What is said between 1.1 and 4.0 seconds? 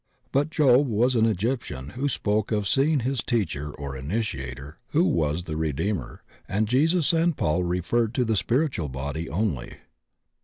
an Egyptian who spoke of see ing his teacher or